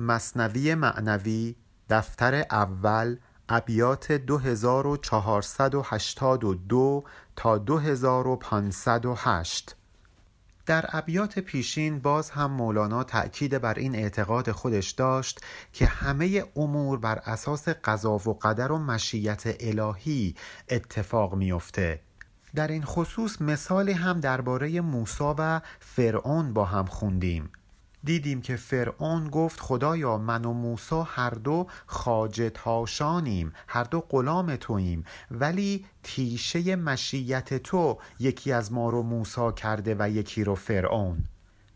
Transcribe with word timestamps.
مصنوی 0.00 0.74
معنوی 0.74 1.56
دفتر 1.90 2.34
اول 2.34 3.16
ابیات 3.48 4.12
2482 4.12 7.04
تا 7.36 7.58
2508 7.58 9.76
در 10.66 10.84
ابیات 10.88 11.38
پیشین 11.38 11.98
باز 11.98 12.30
هم 12.30 12.50
مولانا 12.50 13.04
تأکید 13.04 13.58
بر 13.58 13.74
این 13.74 13.94
اعتقاد 13.94 14.50
خودش 14.50 14.90
داشت 14.90 15.40
که 15.72 15.86
همه 15.86 16.44
امور 16.56 16.98
بر 16.98 17.22
اساس 17.24 17.68
قضا 17.68 18.14
و 18.14 18.38
قدر 18.42 18.72
و 18.72 18.78
مشیت 18.78 19.56
الهی 19.60 20.34
اتفاق 20.68 21.34
میافته. 21.34 22.00
در 22.54 22.68
این 22.68 22.82
خصوص 22.82 23.42
مثالی 23.42 23.92
هم 23.92 24.20
درباره 24.20 24.80
موسی 24.80 25.34
و 25.38 25.60
فرعون 25.80 26.52
با 26.52 26.64
هم 26.64 26.84
خوندیم. 26.84 27.50
دیدیم 28.04 28.40
که 28.40 28.56
فرعون 28.56 29.28
گفت 29.28 29.60
خدایا 29.60 30.18
من 30.18 30.44
و 30.44 30.52
موسی 30.52 31.02
هر 31.06 31.30
دو 31.30 31.66
خاجه 31.86 32.50
تاشانیم 32.50 33.52
هر 33.68 33.84
دو 33.84 34.00
غلام 34.00 34.56
توییم 34.56 35.04
ولی 35.30 35.86
تیشه 36.02 36.76
مشیت 36.76 37.62
تو 37.62 37.98
یکی 38.18 38.52
از 38.52 38.72
ما 38.72 38.90
رو 38.90 39.02
موسی 39.02 39.52
کرده 39.56 39.96
و 39.98 40.10
یکی 40.10 40.44
رو 40.44 40.54
فرعون. 40.54 41.24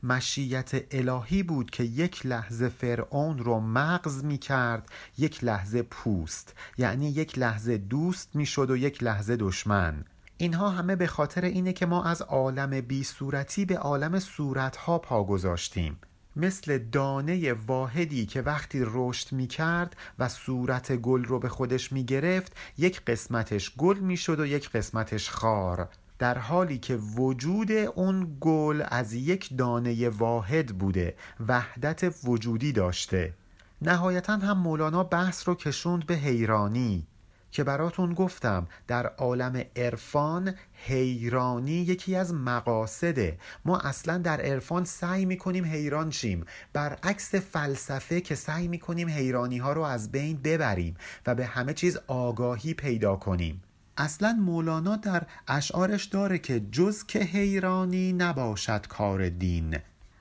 مشیت 0.03 0.71
الهی 0.91 1.43
بود 1.43 1.71
که 1.71 1.85
یک 1.85 2.27
لحظه 2.27 2.69
فرعون 2.69 3.39
رو 3.39 3.61
مغز 3.61 4.25
می 4.25 4.39
کرد 4.39 4.89
یک 5.19 5.45
لحظه 5.45 5.83
پوست 5.83 6.55
یعنی 6.79 7.11
یک 7.11 7.39
لحظه 7.39 7.79
دوست 7.79 8.37
می 8.37 8.47
شد 8.47 8.71
و 8.71 8.77
یک 8.77 9.03
لحظه 9.03 9.37
دشمن. 9.37 10.05
اینها 10.37 10.71
همه 10.71 10.97
به 10.97 11.07
خاطر 11.07 11.45
اینه 11.45 11.73
که 11.73 11.87
ما 11.87 12.05
از 12.05 12.23
عالم 12.23 12.81
بی 12.81 13.05
صورتی 13.05 13.65
به 13.65 13.79
عالم 13.79 14.19
صورتها 14.19 14.99
پا 14.99 15.25
گذاشتیم. 15.25 15.99
مثل 16.37 16.79
دانه 16.79 17.53
واحدی 17.53 18.27
که 18.27 18.43
وقتی 18.43 18.81
رشد 18.83 19.33
می 19.33 19.47
کرد 19.47 19.97
و 20.19 20.29
صورت 20.29 20.93
گل 20.93 21.25
رو 21.25 21.39
به 21.39 21.49
خودش 21.49 21.93
می 21.93 22.05
گرفت 22.05 22.57
یک 22.79 23.05
قسمتش 23.05 23.77
گل 23.77 23.99
می 23.99 24.17
شد 24.17 24.41
و 24.41 24.47
یک 24.47 24.71
قسمتش 24.71 25.31
خار. 25.31 25.89
در 26.19 26.39
حالی 26.39 26.79
که 26.79 26.97
وجود 26.97 27.73
اون 27.73 28.37
گل 28.41 28.83
از 28.89 29.13
یک 29.13 29.57
دانه 29.57 30.09
واحد 30.09 30.79
بوده 30.79 31.17
وحدت 31.49 32.15
وجودی 32.25 32.73
داشته. 32.73 33.35
نهایتا 33.83 34.37
هم 34.37 34.59
مولانا 34.59 35.05
بحث 35.05 35.49
رو 35.49 35.55
کشوند 35.55 36.07
به 36.07 36.15
حیرانی. 36.15 37.07
که 37.55 37.65
براتون 37.65 38.15
گفتم 38.15 38.67
در 38.87 39.07
عالم 39.07 39.65
عرفان 39.77 40.55
حیرانی 40.73 41.73
یکی 41.73 42.17
از 42.17 42.35
مقاصده. 42.35 43.39
ما 43.65 43.79
اصلا 43.79 44.19
در 44.19 44.41
عرفان 44.41 44.85
سعی 44.85 45.25
می‌کنیم 45.25 45.65
حیران 45.65 46.11
شیم. 46.11 46.45
برعکس 46.73 47.35
فلسفه 47.35 48.21
که 48.21 48.35
سعی 48.35 48.69
می‌کنیم 48.69 49.09
حیرانی 49.09 49.59
ها 49.59 49.73
رو 49.73 49.83
از 49.83 50.13
بین 50.13 50.37
ببریم 50.45 50.97
و 51.27 51.35
به 51.35 51.47
همه 51.47 51.75
چیز 51.75 51.99
آگاهی 52.07 52.75
پیدا 52.75 53.17
کنیم. 53.17 53.63
اصلا 53.97 54.33
مولانا 54.33 54.97
در 54.97 55.23
اشعارش 55.49 56.05
داره 56.05 56.39
که 56.39 56.61
جز 56.61 57.07
که 57.07 57.19
حیرانی 57.19 58.13
نباشد 58.13 58.87
کار 58.87 59.29
دین. 59.29 59.77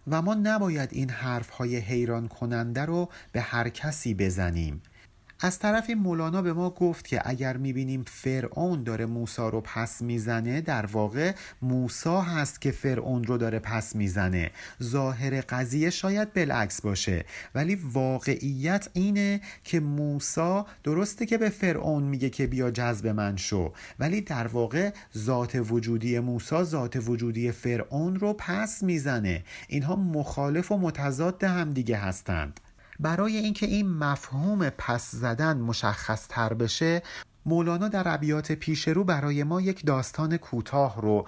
و 0.08 0.22
ما 0.22 0.34
نباید 0.34 0.90
این 0.92 1.10
حرف 1.10 1.50
های 1.50 1.76
حیران 1.78 2.28
کننده 2.28 2.86
رو 2.86 3.10
به 3.32 3.42
هر 3.42 3.70
کسی 3.70 4.14
بزنیم. 4.14 4.82
از 5.46 5.60
طرفی 5.60 5.94
مولانا 5.94 6.42
به 6.42 6.54
ما 6.54 6.70
گفت 6.70 7.08
که 7.08 7.22
اگر 7.26 7.58
می‌بینیم 7.58 8.04
فرعون 8.08 8.84
داره 8.84 9.06
موسا 9.06 9.50
رو 9.50 9.62
پس 9.62 10.02
می‌زنه 10.02 10.62
در 10.62 10.86
واقع 10.86 11.34
موسا 11.62 12.22
هست 12.22 12.62
که 12.62 12.72
فرعون 12.72 13.24
رو 13.24 13.38
داره 13.38 13.60
پس 13.60 13.96
می‌زنه. 13.96 14.52
ظاهر 14.84 15.42
قضیه 15.42 15.90
شاید 15.90 16.34
بالعکس 16.34 16.82
باشه 16.82 17.26
ولی 17.56 17.76
واقعیت 17.76 18.90
اینه 18.94 19.42
که 19.64 19.80
موسا 19.80 20.66
درسته 20.84 21.26
که 21.26 21.38
به 21.38 21.50
فرعون 21.50 22.04
میگه 22.04 22.30
که 22.30 22.48
بیا 22.48 22.72
جذب 22.72 23.08
من 23.08 23.38
شو 23.38 23.74
ولی 24.00 24.22
در 24.22 24.48
واقع 24.48 24.92
ذات 25.18 25.72
وجودی 25.72 26.20
موسا 26.20 26.64
ذات 26.64 27.10
وجودی 27.10 27.52
فرعون 27.52 28.16
رو 28.16 28.34
پس 28.34 28.84
می‌زنه. 28.84 29.44
اینها 29.68 29.96
مخالف 29.96 30.72
و 30.72 30.78
متضاد 30.78 31.44
هم 31.44 31.74
دیگه 31.74 31.98
هستند. 31.98 32.60
برای 33.04 33.38
اینکه 33.38 33.66
این 33.66 33.90
مفهوم 33.90 34.70
پس 34.70 35.12
زدن 35.12 35.58
مشخص 35.58 36.28
تر 36.28 36.54
بشه 36.54 37.02
مولانا 37.46 37.88
در 37.88 38.14
ابیات 38.14 38.52
پیش 38.52 38.88
رو 38.88 39.04
برای 39.04 39.44
ما 39.44 39.62
یک 39.62 39.86
داستان 39.86 40.38
کوتاه 40.38 41.02
رو 41.02 41.28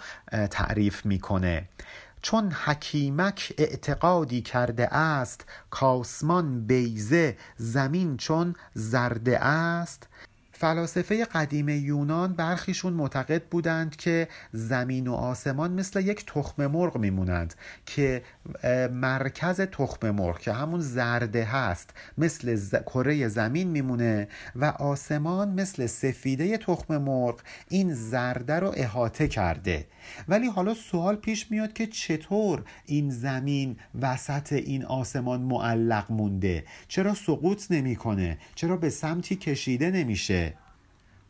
تعریف 0.52 1.06
می‌کنه. 1.06 1.70
چون 2.22 2.52
حکیمک 2.52 3.54
اعتقادی 3.58 4.42
کرده 4.42 4.94
است 4.96 5.46
کاسمان 5.70 6.68
بیزه 6.68 7.38
زمین 7.58 8.18
چون 8.18 8.56
زرده 8.74 9.40
است. 9.40 10.08
فلاسفه 10.58 11.26
قدیم 11.26 11.70
یونان 11.70 12.34
برخیشون 12.34 12.94
معتقد 12.94 13.44
بودند 13.44 13.96
که 13.96 14.28
زمین 14.52 15.08
و 15.08 15.14
آسمان 15.14 15.72
مثل 15.72 16.02
یک 16.02 16.26
تخم 16.26 16.68
مرغ 16.68 16.98
میمونند 16.98 17.54
که 17.86 18.22
مرکز 18.92 19.62
تخم 19.62 20.10
مرغ 20.10 20.40
که 20.40 20.54
همون 20.54 20.80
زرده 20.80 21.44
هست 21.44 21.90
مثل 22.18 22.56
ز... 22.56 22.76
کره 22.76 23.28
زمین 23.28 23.68
میمونه 23.68 24.28
و 24.56 24.66
آسمان 24.66 25.50
مثل 25.50 25.86
سفیده 25.86 26.58
تخم 26.58 26.98
مرغ 26.98 27.40
این 27.70 27.94
زرده 27.94 28.60
رو 28.60 28.74
احاطه 28.76 29.28
کرده. 29.28 29.88
ولی 30.28 30.48
حالا 30.48 30.74
سوال 30.74 31.16
پیش 31.16 31.52
میاد 31.52 31.74
که 31.74 31.88
چطور 31.88 32.64
این 32.86 33.10
زمین 33.10 33.78
وسط 34.02 34.54
این 34.54 34.86
آسمان 34.86 35.42
معلق 35.42 36.12
مونده؟ 36.12 36.64
چرا 36.88 37.14
سقوط 37.14 37.72
نمی‌کنه؟ 37.72 38.38
چرا 38.56 38.78
به 38.78 38.90
سمتی 38.90 39.36
کشیده 39.36 39.92
نمیشه؟ 39.92 40.54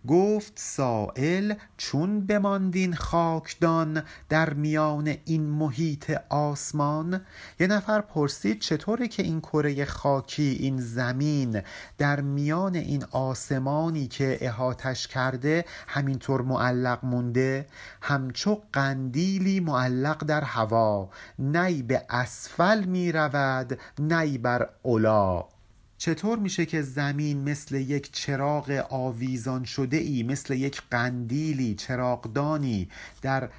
گفت 0.07 0.53
سائل 0.55 1.53
چون 1.77 2.25
بماندین 2.25 2.95
خاکدان 2.95 4.03
در 4.29 4.53
میان 4.53 5.15
این 5.25 5.41
محیط 5.41 6.17
آسمان 6.29 7.21
یه 7.59 7.67
نفر 7.67 8.01
پرسید 8.01 8.59
چطوره 8.59 9.07
که 9.07 9.23
این 9.23 9.41
کره 9.41 9.85
خاکی 9.85 10.57
این 10.59 10.81
زمین 10.81 11.61
در 11.97 12.21
میان 12.21 12.75
این 12.75 13.03
آسمانی 13.11 14.07
که 14.07 14.37
احاتش 14.41 15.07
کرده 15.07 15.65
همینطور 15.87 16.41
معلق 16.41 17.05
مونده؟ 17.05 17.67
همچو 18.01 18.61
قندیلی 18.73 19.59
معلق 19.59 20.23
در 20.23 20.41
هوا 20.41 21.09
نی 21.39 21.83
به 21.83 22.05
اسفل 22.09 22.83
می 22.83 23.11
رود 23.11 23.79
نی 23.99 24.37
بر 24.37 24.69
اولا 24.81 25.54
چطور 25.97 26.39
میشه 26.39 26.65
که 26.65 26.81
زمین 26.81 27.49
مثل 27.49 27.75
یک 27.75 28.11
چراغ 28.11 28.85
آویزان 28.89 29.63
شده 29.63 29.97
ای 29.97 30.23
مثل 30.23 30.53
یک 30.53 30.81
قندیلی 30.91 31.75
چراغدانی 31.75 32.89
در 33.21 33.49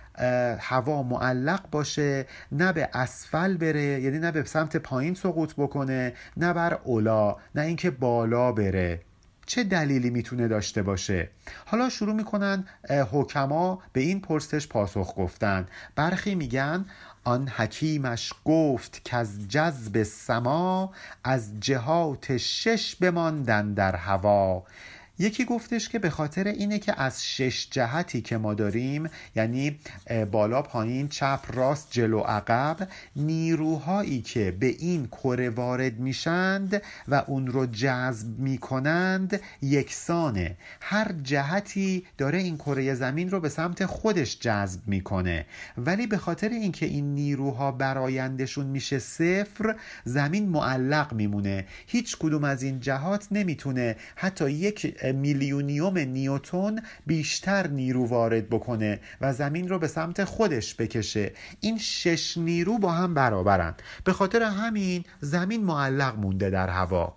هوا 0.61 1.03
معلق 1.03 1.71
باشه؟ 1.71 2.27
نه 2.53 2.73
به 2.73 2.89
اسفل 2.93 3.57
بره 3.57 3.83
یعنی 4.03 4.19
نه 4.19 4.31
به 4.31 4.45
سمت 4.45 4.77
پایین 4.77 5.15
سقوط 5.15 5.55
بکنه 5.55 6.13
نه 6.37 6.53
بر 6.53 6.75
اولا 6.75 7.37
نه 7.55 7.63
اینکه 7.63 7.91
بالا 7.91 8.53
بره. 8.53 9.06
چه 9.47 9.65
دلیلی 9.65 10.11
می‌تونه 10.11 10.49
داشته 10.49 10.83
باشه؟ 10.83 11.31
حالا 11.67 11.89
شروع 11.89 12.15
می‌کنن 12.15 12.65
حکما 13.13 13.83
به 13.93 14.01
این 14.01 14.21
پرسش 14.21 14.67
پاسخ 14.69 15.15
گفتن. 15.17 15.67
برخی 15.97 16.35
میگن 16.35 16.85
آن 17.25 17.49
حکیمش 17.49 18.33
گفت 18.45 19.05
که 19.05 19.17
از 19.17 19.49
جذب 19.49 20.03
سما 20.03 20.93
از 21.25 21.53
جهات 21.61 22.37
شش 22.37 22.97
بماندن 22.97 23.75
در 23.75 23.97
هوا. 23.97 24.65
یکی 25.19 25.45
گفتش 25.45 25.89
که 25.89 25.99
به 25.99 26.11
خاطر 26.11 26.49
اینه 26.49 26.79
که 26.79 27.01
از 27.01 27.25
شش 27.25 27.69
جهتی 27.71 28.21
که 28.21 28.37
ما 28.37 28.55
داریم 28.55 29.11
یعنی 29.37 29.79
بالا 30.31 30.63
پایین 30.63 31.09
چپ 31.09 31.41
راست 31.55 31.89
جلو 31.91 32.19
عقب 32.21 32.89
نیروهایی 33.17 34.23
که 34.23 34.51
به 34.51 34.67
این 34.67 35.07
کره 35.07 35.51
وارد 35.51 35.99
میشند 35.99 36.83
و 37.09 37.23
اون 37.27 37.47
رو 37.47 37.67
جذب 37.67 38.39
می‌کنند 38.39 39.41
یکسانه. 39.63 40.57
هر 40.81 41.13
جهتی 41.23 42.05
داره 42.19 42.39
این 42.39 42.57
کره 42.57 42.95
زمین 42.95 43.31
رو 43.31 43.41
به 43.41 43.49
سمت 43.49 43.87
خودش 43.87 44.39
جذب 44.41 44.81
می‌کنه. 44.87 45.47
ولی 45.79 46.07
به 46.07 46.19
خاطر 46.19 46.49
اینکه 46.49 46.87
این 46.87 47.15
نیروها 47.15 47.73
برایندشون 47.73 48.67
میشه 48.67 48.99
صفر 48.99 49.77
زمین 50.05 50.49
معلق 50.49 51.13
میمونه. 51.13 51.67
هیچ 51.87 52.17
کدوم 52.19 52.45
از 52.45 52.63
این 52.63 52.81
جهات 52.81 53.27
نمی‌تونه 53.31 53.97
حتی 54.17 54.51
یک 54.51 54.97
میلیونیوم 55.13 55.99
نیوتون 55.99 56.83
بیشتر 57.07 57.67
نیرو 57.67 58.07
وارد 58.07 58.49
بکنه 58.49 59.01
و 59.21 59.33
زمین 59.33 59.69
رو 59.69 59.79
به 59.79 59.89
سمت 59.89 60.25
خودش 60.25 60.75
بکشه. 60.75 61.33
این 61.61 61.79
شش 61.79 62.39
نیرو 62.39 62.79
با 62.79 62.93
هم 62.93 63.15
برابرند 63.15 63.83
به 64.05 64.13
خاطر 64.13 64.43
همین 64.43 65.05
زمین 65.21 65.65
معلق 65.65 66.17
مونده 66.17 66.51
در 66.51 66.69
هوا. 66.69 67.17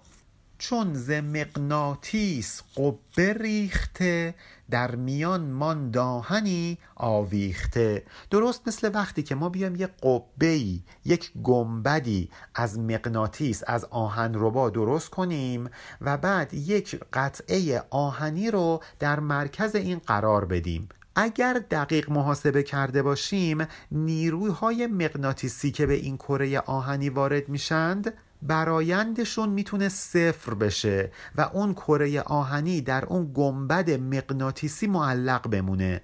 چون 0.57 0.93
ز 0.93 1.11
مغناطیس 1.11 2.61
قبه 2.77 3.33
ریخته 3.33 4.33
در 4.71 4.95
میان 4.95 5.41
مان 5.41 5.91
داهنی 5.91 6.77
آویخته. 6.95 8.03
درست 8.31 8.67
مثل 8.67 8.91
وقتی 8.93 9.23
که 9.23 9.35
ما 9.35 9.49
بیایم 9.49 9.75
یک 9.75 9.89
قبهی 10.03 10.83
یک 11.05 11.31
گنبدی 11.43 12.29
از 12.55 12.79
مغناطیس 12.79 13.63
از 13.67 13.85
آهن 13.85 14.31
ربا 14.35 14.69
درست 14.69 15.09
کنیم 15.09 15.69
و 16.01 16.17
بعد 16.17 16.53
یک 16.53 16.99
قطعه 17.13 17.83
آهنی 17.89 18.51
رو 18.51 18.83
در 18.99 19.19
مرکز 19.19 19.75
این 19.75 20.01
قرار 20.07 20.45
بدیم. 20.45 20.89
اگر 21.15 21.61
دقیق 21.71 22.11
محاسبه 22.11 22.63
کرده 22.63 23.01
باشیم 23.01 23.67
نیروهای 23.91 24.87
مغناطیسی 24.87 25.71
که 25.71 25.85
به 25.85 25.93
این 25.93 26.17
کره 26.17 26.59
آهنی 26.59 27.09
وارد 27.09 27.49
میشند 27.49 28.13
برایندشون 28.41 29.49
می‌تونه 29.49 29.89
صفر 29.89 30.53
بشه 30.53 31.11
و 31.35 31.41
اون 31.41 31.73
کره 31.73 32.21
آهنی 32.21 32.81
در 32.81 33.05
اون 33.05 33.31
گنبد 33.33 33.89
مغناطیسی 33.91 34.87
معلق 34.87 35.49
بمونه. 35.49 36.01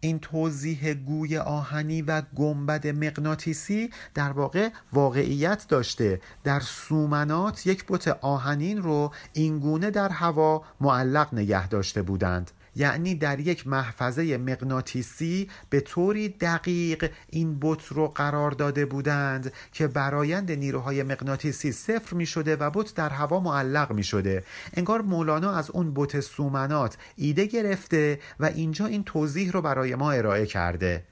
این 0.00 0.18
توضیح 0.18 0.94
گوی 0.94 1.38
آهنی 1.38 2.02
و 2.02 2.22
گنبد 2.36 2.86
مغناطیسی 2.86 3.90
در 4.14 4.32
واقع 4.32 4.68
واقعیت 4.92 5.66
داشته. 5.68 6.20
در 6.44 6.60
سومنات 6.60 7.66
یک 7.66 7.84
بت 7.88 8.08
آهنین 8.08 8.82
رو 8.82 9.12
اینگونه 9.32 9.90
در 9.90 10.08
هوا 10.08 10.62
معلق 10.80 11.34
نگه 11.34 11.68
داشته 11.68 12.02
بودند. 12.02 12.50
یعنی 12.78 13.14
در 13.14 13.40
یک 13.40 13.66
محفظه 13.66 14.38
مغناطیسی 14.38 15.50
به 15.70 15.80
طوری 15.80 16.28
دقیق 16.28 17.10
این 17.30 17.58
بت 17.60 17.86
رو 17.86 18.08
قرار 18.08 18.50
داده 18.50 18.86
بودند 18.86 19.52
که 19.72 19.86
برایند 19.86 20.52
نیروهای 20.52 21.02
مغناطیسی 21.02 21.72
صفر 21.72 22.16
می 22.16 22.26
شده 22.26 22.56
و 22.56 22.70
بت 22.70 22.94
در 22.94 23.08
هوا 23.08 23.40
معلق 23.40 23.92
می 23.92 24.02
شده. 24.04 24.44
انگار 24.74 25.02
مولانا 25.02 25.52
از 25.52 25.70
اون 25.70 25.92
بت 25.94 26.20
سومنات 26.20 26.96
ایده 27.16 27.46
گرفته 27.46 28.20
و 28.40 28.44
اینجا 28.44 28.86
این 28.86 29.04
توضیح 29.04 29.52
رو 29.52 29.62
برای 29.62 29.94
ما 29.94 30.12
ارائه 30.12 30.46
کرده. 30.46 31.04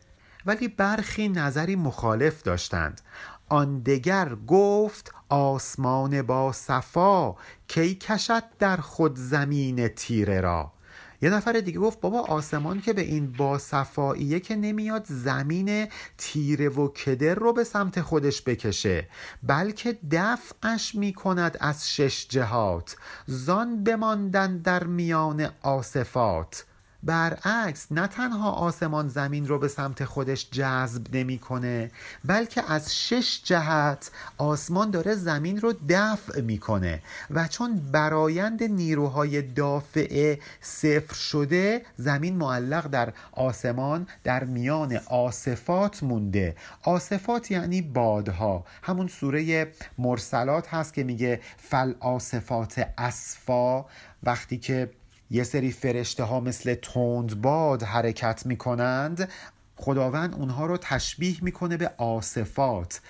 ولی 0.47 0.69
برخی 0.69 1.29
نظری 1.29 1.77
مخالف 1.77 2.43
داشتند. 2.43 3.01
آن 3.49 3.79
دگر 3.79 4.35
گفت 4.47 5.13
آسمان 5.29 6.23
با 6.23 6.53
صفا 6.53 7.35
کی 7.69 7.95
کشد 7.95 8.43
در 8.59 8.77
خود 8.77 9.17
زمین 9.17 9.89
تیره 9.89 10.41
را. 10.41 10.76
یه 11.23 11.31
نفر 11.31 11.53
دیگه 11.53 11.79
گفت 11.79 12.01
بابا 12.01 12.21
آسمان 12.21 12.81
که 12.81 12.93
به 12.93 13.03
این 13.03 13.33
باصفاییه 13.33 14.41
که 14.41 14.57
نمیاد 14.57 15.07
زمین 15.09 15.89
تیره 16.19 16.69
و 16.69 16.89
کدر 16.89 17.35
رو 17.35 17.53
به 17.53 17.65
سمت 17.65 18.01
خودش 18.01 18.43
بکشه 18.43 19.09
بلکه 19.43 19.99
دفعش 20.11 20.95
می‌کند 20.95 21.57
از 21.61 21.91
شش 21.91 22.27
جهات 22.29 22.97
زان 23.27 23.85
بماندن 23.85 24.59
در 24.59 24.85
میان 24.85 25.51
آصفات. 25.63 26.66
برعکس 27.03 27.87
نه 27.91 28.07
تنها 28.07 28.51
آسمان 28.51 29.09
زمین 29.09 29.49
رو 29.49 29.59
به 29.59 29.69
سمت 29.69 30.05
خودش 30.05 30.51
جذب 30.51 31.17
نمی‌کنه 31.17 31.91
بلکه 32.25 32.73
از 32.73 32.97
شش 32.97 33.41
جهت 33.45 34.11
آسمان 34.39 34.91
داره 34.91 35.15
زمین 35.15 35.61
رو 35.61 35.75
دفع 35.89 36.41
می‌کنه 36.41 37.03
و 37.31 37.49
چون 37.49 37.77
برایند 37.93 38.63
نیروهای 38.63 39.43
دافعه 39.43 40.39
صفر 40.61 41.15
شده 41.15 41.83
زمین 41.97 42.37
معلق 42.37 42.87
در 42.87 43.13
آسمان 43.33 44.07
در 44.25 44.45
میان 44.45 45.01
آصفات 45.07 46.03
مونده. 46.03 46.57
آصفات 46.83 47.51
یعنی 47.51 47.83
بادها. 47.83 48.65
همون 48.83 49.09
سوره 49.09 49.73
مرسلات 49.99 50.69
هست 50.69 50.95
که 50.95 51.05
میگه 51.05 51.41
فل 51.57 51.93
آصفات 52.01 52.87
اسفا 52.99 53.85
وقتی 54.23 54.59
که 54.59 54.91
یه 55.31 55.45
سری 55.45 55.73
فرشته 55.73 56.25
ها 56.25 56.41
مثل 56.41 56.75
تندباد 56.75 57.83
حرکت 57.83 58.47
می 58.47 58.57
کنند 58.57 59.29
خداوند 59.77 60.35
اونها 60.35 60.67
رو 60.67 60.77
تشبیه 60.77 61.37
می‌کنه 61.43 61.77
به 61.77 61.91
آصفات. 61.97 63.01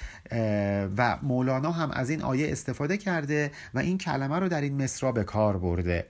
و 0.96 1.18
مولانا 1.22 1.72
هم 1.72 1.90
از 1.90 2.10
این 2.10 2.22
آیه 2.22 2.52
استفاده 2.52 2.96
کرده 2.96 3.50
و 3.74 3.78
این 3.78 3.98
کلمه 3.98 4.38
رو 4.38 4.48
در 4.48 4.60
این 4.60 4.82
مصرا 4.82 5.12
به 5.12 5.24
کار 5.24 5.56
برده. 5.58 6.06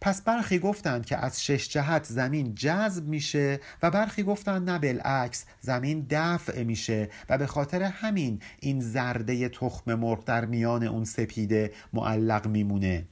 پس 0.00 0.22
برخی 0.22 0.58
گفتند 0.58 1.06
که 1.06 1.16
از 1.16 1.44
شش 1.44 1.68
جهت 1.68 2.04
زمین 2.04 2.54
جذب 2.54 3.04
میشه 3.06 3.60
و 3.82 3.90
برخی 3.90 4.22
گفتند 4.22 4.70
نه 4.70 4.78
بالعکس 4.78 5.44
زمین 5.60 6.06
دفع 6.10 6.62
میشه 6.62 7.08
و 7.28 7.38
به 7.38 7.46
خاطر 7.46 7.82
همین 7.82 8.40
این 8.60 8.80
زرده 8.80 9.48
تخم 9.48 9.94
مرغ 9.94 10.24
در 10.24 10.44
میان 10.44 10.82
اون 10.82 11.04
سپیده 11.04 11.72
معلق 11.92 12.46
میمونه. 12.46 13.04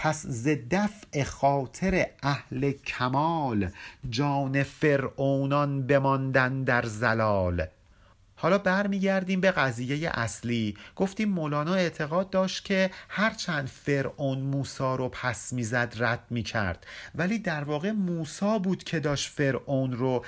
پس 0.00 0.26
ز 0.26 0.48
دفع 0.70 1.22
خاطر 1.22 2.06
اهل 2.22 2.70
کمال 2.70 3.70
جان 4.10 4.62
فرعونان 4.62 5.86
بماندن 5.86 6.62
در 6.64 6.82
زلال. 6.86 7.66
حالا 8.36 8.58
برمیگردیم 8.58 9.40
به 9.40 9.50
قضیه 9.50 10.10
اصلی. 10.14 10.76
گفتیم 10.96 11.28
مولانا 11.28 11.74
اعتقاد 11.74 12.30
داشت 12.30 12.64
که 12.64 12.90
هرچند 13.08 13.66
فرعون 13.66 14.38
موسا 14.38 14.96
رو 14.96 15.08
پس 15.08 15.52
می‌زد 15.52 15.94
رد 15.98 16.24
می‌کرد. 16.30 16.86
ولی 17.14 17.38
در 17.38 17.64
واقع 17.64 17.90
موسا 17.90 18.58
بود 18.58 18.84
که 18.84 19.00
داشت 19.00 19.30
فرعون 19.30 19.92
رو 19.92 20.24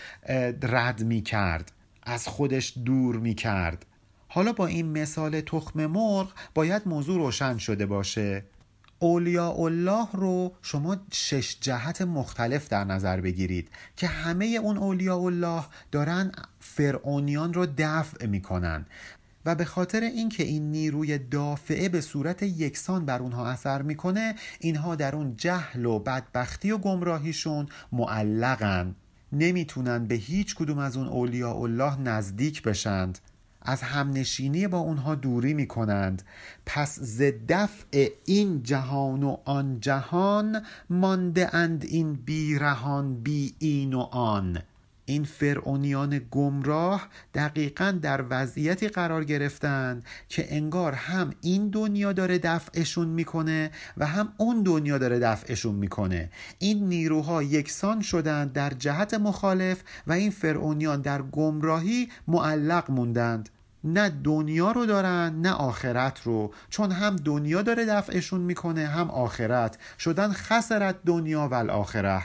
رد 0.63 1.03
می‌کرد. 1.03 1.73
از 2.03 2.29
خودش 2.29 2.73
دور 2.85 3.17
می‌کرد. 3.17 3.87
حالا 4.29 4.53
با 4.53 4.67
این 4.67 4.99
مثال 4.99 5.41
تخم 5.41 5.87
مرغ 5.87 6.33
باید 6.55 6.83
موضوع 6.87 7.17
روشن 7.17 7.59
شده 7.59 7.87
باشه. 7.87 8.45
اولیاء 9.03 9.61
الله 9.61 10.09
رو 10.13 10.53
شما 10.63 10.97
شش 11.13 11.57
جهت 11.61 12.03
مختلف 12.03 12.69
در 12.69 12.85
نظر 12.85 13.21
بگیرید 13.21 13.69
که 13.97 14.07
همه 14.07 14.47
اون 14.47 14.77
اولیاء 14.77 15.21
الله 15.21 15.65
دارن 15.93 16.33
فرعونیان 16.61 17.55
رو 17.55 17.67
دفع 17.79 18.27
می‌کنن. 18.27 18.87
و 19.47 19.55
به 19.55 19.65
خاطر 19.65 20.01
اینکه 20.01 20.43
این 20.43 20.71
نیروی 20.71 21.19
دافعه 21.19 21.89
به 21.89 22.01
صورت 22.01 22.43
یکسان 22.43 23.05
بر 23.05 23.19
اونها 23.19 23.47
اثر 23.47 23.83
می‌کنه 23.83 24.35
اینها 24.61 24.95
در 24.95 25.17
اون 25.17 25.37
جهل 25.37 25.87
و 25.87 25.99
بدبختی 25.99 26.71
و 26.71 26.79
گمراهیشون 26.79 27.69
معلقن. 27.93 28.95
نمی‌تونن 29.33 30.07
به 30.07 30.15
هیچ 30.15 30.55
کدوم 30.55 30.79
از 30.79 30.97
اون 30.97 31.07
اولیاء 31.09 31.63
الله 31.63 32.01
نزدیک 32.01 32.63
بشند. 32.63 33.19
از 33.63 33.83
همنشینی 33.83 34.69
با 34.69 34.79
اونها 34.79 35.15
دوری 35.15 35.55
می 35.55 35.67
کنند 35.67 36.23
پس 36.67 36.99
ز 37.01 37.23
دفع 37.49 38.09
این 38.25 38.63
جهان 38.63 39.23
و 39.23 39.37
آن 39.45 39.81
جهان 39.81 40.63
مانده 40.91 41.55
اند 41.55 41.85
این 41.85 42.15
بیرهان 42.15 43.23
بی 43.23 43.55
این 43.59 43.95
و 43.95 44.01
آن. 44.01 44.63
این 45.11 45.25
فرعونیان 45.25 46.21
گمراه 46.31 47.09
دقیقا 47.35 47.99
در 48.03 48.25
وضعیتی 48.31 48.89
قرار 48.89 49.25
گرفتن 49.25 50.03
که 50.29 50.57
انگار 50.57 50.93
هم 50.93 51.31
این 51.41 51.69
دنیا 51.69 52.13
داره 52.13 52.39
دفعشون 52.39 53.09
می‌کنه 53.09 53.71
و 53.97 54.07
هم 54.07 54.33
اون 54.37 54.63
دنیا 54.63 54.99
داره 54.99 55.19
دفعشون 55.19 55.75
می‌کنه. 55.75 56.31
این 56.59 56.89
نیروها 56.89 57.43
یکسان 57.43 58.03
شدن 58.03 58.49
در 58.49 58.71
جهت 58.71 59.15
مخالف 59.15 59.83
و 60.07 60.13
این 60.13 60.31
فرعونیان 60.31 61.01
در 61.01 61.23
گمراهی 61.23 62.09
معلق 62.29 62.91
موندند. 62.91 63.49
نه 63.85 64.09
دنیا 64.25 64.73
رو 64.73 64.87
دارن 64.87 65.41
نه 65.41 65.53
آخرت 65.53 66.21
رو. 66.25 66.53
چون 66.71 66.93
هم 66.93 67.17
دنیا 67.17 67.63
داره 67.63 67.85
دفعشون 67.85 68.41
می‌کنه 68.41 68.87
هم 68.87 69.11
آخرت. 69.11 69.79
شدن 69.99 70.33
خسرت 70.33 70.97
دنیا 71.07 71.49
و 71.49 71.55
الاخره. 71.55 72.23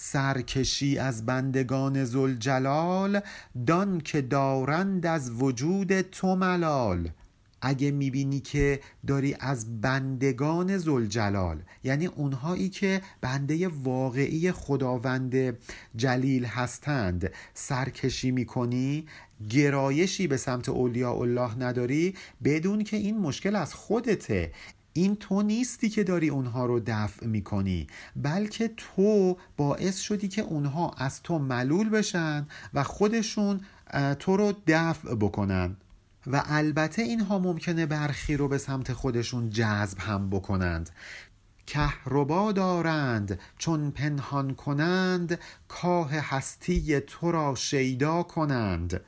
سرکشی 0.00 0.98
از 0.98 1.26
بندگان 1.26 2.04
زلجلال 2.04 3.20
دان 3.66 4.00
که 4.00 4.20
دارند 4.20 5.06
از 5.06 5.30
وجود 5.30 6.00
تو 6.00 6.36
ملال. 6.36 7.10
اگه 7.60 7.90
می‌بینی 7.90 8.40
که 8.40 8.80
داری 9.06 9.36
از 9.40 9.80
بندگان 9.80 10.78
زلجلال 10.78 11.62
یعنی 11.84 12.06
اونهایی 12.06 12.68
که 12.68 13.02
بنده 13.20 13.68
واقعی 13.68 14.52
خداوند 14.52 15.56
جلیل 15.96 16.44
هستند 16.44 17.30
سرکشی 17.54 18.30
می‌کنی 18.30 19.06
گرایشی 19.50 20.26
به 20.26 20.36
سمت 20.36 20.68
اولیاء 20.68 21.20
الله 21.20 21.58
نداری 21.58 22.14
بدون 22.44 22.84
که 22.84 22.96
این 22.96 23.18
مشکل 23.18 23.56
از 23.56 23.74
خودته. 23.74 24.52
این 24.92 25.16
تو 25.16 25.42
نیستی 25.42 25.88
که 25.88 26.04
داری 26.04 26.28
اونها 26.28 26.66
رو 26.66 26.80
دفع 26.86 27.26
می‌کنی 27.26 27.86
بلکه 28.16 28.70
تو 28.76 29.36
باعث 29.56 29.98
شدی 29.98 30.28
که 30.28 30.42
اونها 30.42 30.90
از 30.90 31.22
تو 31.22 31.38
ملول 31.38 31.88
بشن 31.88 32.46
و 32.74 32.82
خودشون 32.82 33.60
تو 34.18 34.36
رو 34.36 34.52
دفع 34.66 35.14
بکنن. 35.14 35.76
و 36.26 36.42
البته 36.46 37.02
اینها 37.02 37.38
ممکنه 37.38 37.86
برخی 37.86 38.36
رو 38.36 38.48
به 38.48 38.58
سمت 38.58 38.92
خودشون 38.92 39.50
جذب 39.50 39.98
هم 39.98 40.30
بکنند. 40.30 40.90
کهربا 41.66 42.52
دارند 42.52 43.40
چون 43.58 43.90
پنهان 43.90 44.54
کنند 44.54 45.38
کاه 45.68 46.10
هستی 46.10 47.00
تو 47.00 47.32
را 47.32 47.54
شیدا 47.54 48.22
کنند. 48.22 49.00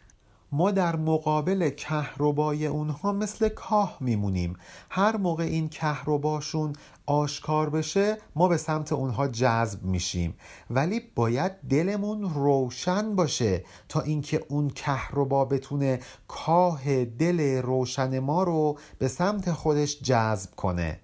ما 0.53 0.71
در 0.71 0.97
مقابل 0.97 1.71
کهربای 1.71 2.67
اونها 2.67 3.13
مثل 3.13 3.49
کاه 3.49 3.97
میمونیم. 4.01 4.57
هر 4.91 5.17
موقع 5.17 5.45
این 5.45 5.69
کهرباشون 5.69 6.73
آشکار 7.07 7.71
بشه 7.71 8.19
ما 8.37 8.49
به 8.49 8.57
سمت 8.57 8.93
اونها 8.93 9.29
جذب 9.29 9.83
میشیم. 9.83 10.35
ولی 10.71 11.01
باید 11.15 11.53
دلمون 11.71 12.35
روشن 12.35 13.17
باشه 13.17 13.65
تا 13.89 14.01
اینکه 14.01 14.45
اون 14.49 14.71
کهربا 14.71 15.45
بتونه 15.45 16.01
کاه 16.29 17.05
دل 17.05 17.63
روشن 17.63 18.19
ما 18.19 18.43
رو 18.43 18.79
به 18.99 19.09
سمت 19.09 19.53
خودش 19.53 20.03
جذب 20.03 20.55
کنه. 20.55 21.01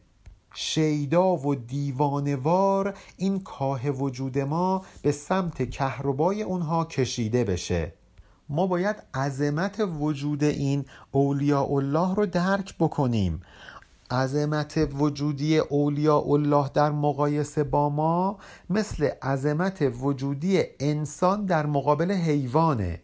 شیدا 0.54 1.36
و 1.36 1.54
دیوانوار 1.54 2.94
این 3.16 3.40
کاه 3.40 3.90
وجود 3.90 4.38
ما 4.38 4.84
به 5.02 5.12
سمت 5.12 5.70
کهربای 5.70 6.42
اونها 6.42 6.84
کشیده 6.84 7.44
بشه. 7.44 7.92
ما 8.48 8.66
باید 8.66 8.96
عظمت 9.14 9.88
وجود 10.00 10.44
این 10.44 10.84
اولیاء 11.12 11.72
الله 11.72 12.14
رو 12.14 12.26
درک 12.26 12.74
بکنیم. 12.78 13.42
عظمت 14.10 14.88
وجودی 14.94 15.58
اولیاء 15.58 16.32
الله 16.32 16.70
در 16.74 16.90
مقایسه 16.90 17.64
با 17.64 17.88
ما 17.88 18.38
مثل 18.70 19.10
عظمت 19.22 19.92
وجودی 20.00 20.62
انسان 20.80 21.46
در 21.46 21.66
مقابل 21.66 22.12
حیوانه. 22.12 23.00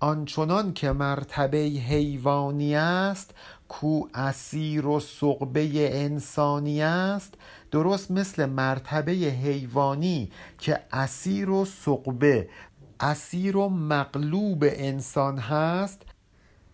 آنچنان 0.00 0.72
که 0.72 0.92
مرتبه 0.92 1.58
حیوانی 1.58 2.76
است 2.76 3.34
کو 3.68 4.08
اسیر 4.14 4.86
و 4.86 5.00
صقبه 5.00 5.70
انسانی 6.04 6.82
است 6.82 7.34
درست 7.70 8.10
مثل 8.10 8.46
مرتبه 8.46 9.12
حیوانی 9.12 10.30
که 10.58 10.80
اسیر 10.92 11.50
و 11.50 11.64
صقبه 11.64 12.48
اسیر 13.00 13.56
و 13.56 13.68
مغلوب 13.68 14.64
انسان 14.66 15.38
هست 15.38 16.02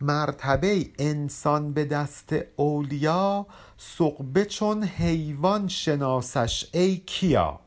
مرتبه 0.01 0.91
انسان 0.99 1.73
به 1.73 1.85
دست 1.85 2.35
اولیا 2.57 3.47
صقبه 3.77 4.45
چون 4.45 4.85
حیوان 4.85 5.69
شناسش 5.69 6.67
ای 6.73 6.97
کیا. 6.97 7.61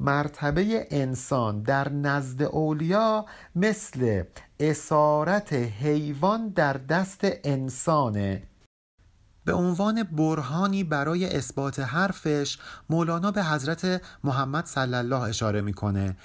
مرتبه 0.00 0.86
انسان 0.90 1.62
در 1.62 1.88
نزد 1.88 2.42
اولیا 2.42 3.26
مثل 3.56 4.22
اسارت 4.60 5.52
حیوان 5.52 6.48
در 6.48 6.72
دست 6.72 7.20
انسانه. 7.44 8.42
به 9.44 9.52
عنوان 9.52 10.02
برهانی 10.02 10.84
برای 10.84 11.36
اثبات 11.36 11.80
حرفش 11.80 12.58
مولانا 12.90 13.30
به 13.30 13.44
حضرت 13.44 14.02
محمد 14.24 14.66
صلی 14.66 14.94
الله 14.94 15.20
اشاره 15.20 15.60
می‌کنه. 15.60 16.16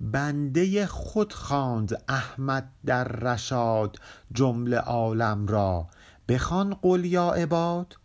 بنده 0.00 0.86
خود 0.86 1.32
خواند 1.32 2.02
احمد 2.08 2.70
در 2.86 3.04
رشاد 3.04 3.96
جمله 4.32 4.76
عالم 4.76 5.46
را. 5.46 5.86
بخوان 6.28 6.74
قل 6.82 7.04
یا 7.04 7.30
عباد؟ 7.30 7.96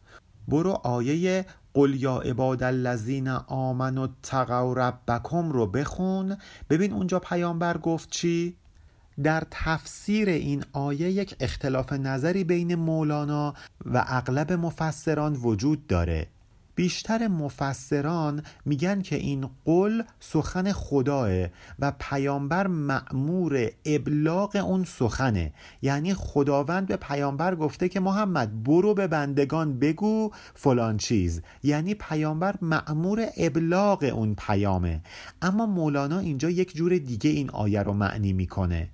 برو 0.48 0.72
آیه 0.72 1.46
قل 1.74 1.96
یا 1.96 2.18
عباد 2.18 2.64
الذین 2.64 3.28
آمنوا 3.48 4.04
اتقوا 4.04 4.74
ربکم 4.74 5.52
رو 5.52 5.68
بخون. 5.68 6.38
ببین 6.70 6.94
اونجا 6.94 7.20
پیامبر 7.20 7.78
گفت 7.78 8.10
چی؟ 8.10 8.56
در 9.24 9.44
تفسیر 9.52 10.30
این 10.30 10.64
آیه 10.74 11.12
یک 11.12 11.36
اختلاف 11.40 11.94
نظری 11.94 12.44
بین 12.44 12.76
مولانا 12.76 13.54
و 13.86 14.06
اغلب 14.08 14.54
مفسران 14.54 15.34
وجود 15.34 15.88
داره. 15.88 16.28
بیشتر 16.80 17.28
مفسران 17.28 18.44
میگن 18.66 19.02
که 19.02 19.16
این 19.16 19.50
قول 19.66 20.04
سخن 20.20 20.72
خداه 20.72 21.30
و 21.80 21.94
پیامبر 22.00 22.68
مأمور 22.68 23.70
ابلاغ 23.86 24.56
اون 24.56 24.84
سخنه. 24.84 25.54
یعنی 25.82 26.14
خداوند 26.14 26.88
به 26.88 26.96
پیامبر 26.96 27.56
گفته 27.56 27.90
که 27.90 28.00
محمد 28.00 28.64
برو 28.64 28.94
به 28.94 29.08
بندگان 29.08 29.80
بگو 29.80 30.32
فلان 30.54 30.98
چیز. 30.98 31.42
یعنی 31.64 31.94
پیامبر 31.96 32.56
مأمور 32.62 33.26
ابلاغ 33.38 34.12
اون 34.14 34.36
پیامه. 34.36 35.02
اما 35.42 35.66
مولانا 35.66 36.20
اینجا 36.20 36.50
یک 36.50 36.76
جور 36.76 36.98
دیگه 36.98 37.30
این 37.30 37.50
آیه 37.50 37.84
رو 37.84 37.94
معنی 37.94 38.34
می‌کنه. 38.34 38.90